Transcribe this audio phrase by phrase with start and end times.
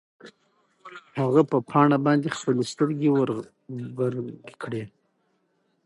[1.21, 4.83] هغه په پاڼه باندې خپلې سترګې وربرګې کړې.